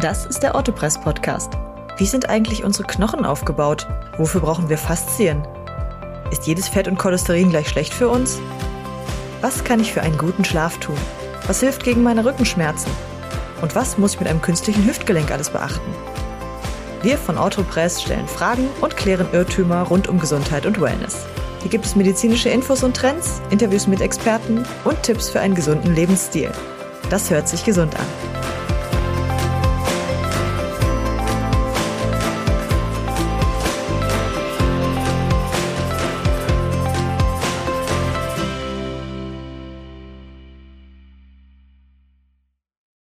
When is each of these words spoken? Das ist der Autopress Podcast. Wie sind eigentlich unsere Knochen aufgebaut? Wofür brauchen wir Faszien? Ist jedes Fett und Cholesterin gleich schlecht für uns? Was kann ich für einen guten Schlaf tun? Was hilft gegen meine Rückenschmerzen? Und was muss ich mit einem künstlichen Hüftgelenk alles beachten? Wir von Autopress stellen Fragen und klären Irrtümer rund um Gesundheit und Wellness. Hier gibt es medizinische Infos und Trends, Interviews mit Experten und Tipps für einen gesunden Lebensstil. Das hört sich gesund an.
Das 0.00 0.24
ist 0.24 0.42
der 0.42 0.56
Autopress 0.56 0.98
Podcast. 0.98 1.52
Wie 1.98 2.06
sind 2.06 2.30
eigentlich 2.30 2.64
unsere 2.64 2.86
Knochen 2.86 3.26
aufgebaut? 3.26 3.86
Wofür 4.16 4.40
brauchen 4.40 4.70
wir 4.70 4.78
Faszien? 4.78 5.46
Ist 6.30 6.46
jedes 6.46 6.68
Fett 6.70 6.88
und 6.88 6.96
Cholesterin 6.96 7.50
gleich 7.50 7.68
schlecht 7.68 7.92
für 7.92 8.08
uns? 8.08 8.40
Was 9.42 9.62
kann 9.62 9.78
ich 9.78 9.92
für 9.92 10.00
einen 10.00 10.16
guten 10.16 10.42
Schlaf 10.42 10.78
tun? 10.78 10.96
Was 11.46 11.60
hilft 11.60 11.84
gegen 11.84 12.02
meine 12.02 12.24
Rückenschmerzen? 12.24 12.90
Und 13.60 13.74
was 13.74 13.98
muss 13.98 14.14
ich 14.14 14.20
mit 14.20 14.30
einem 14.30 14.40
künstlichen 14.40 14.86
Hüftgelenk 14.86 15.30
alles 15.30 15.50
beachten? 15.50 15.92
Wir 17.02 17.18
von 17.18 17.36
Autopress 17.36 18.00
stellen 18.00 18.26
Fragen 18.26 18.68
und 18.80 18.96
klären 18.96 19.28
Irrtümer 19.32 19.82
rund 19.82 20.08
um 20.08 20.18
Gesundheit 20.18 20.64
und 20.64 20.80
Wellness. 20.80 21.26
Hier 21.60 21.70
gibt 21.70 21.84
es 21.84 21.94
medizinische 21.94 22.48
Infos 22.48 22.82
und 22.82 22.96
Trends, 22.96 23.42
Interviews 23.50 23.86
mit 23.86 24.00
Experten 24.00 24.64
und 24.84 25.02
Tipps 25.02 25.28
für 25.28 25.40
einen 25.40 25.54
gesunden 25.54 25.94
Lebensstil. 25.94 26.50
Das 27.10 27.28
hört 27.28 27.48
sich 27.48 27.66
gesund 27.66 27.94
an. 27.96 28.06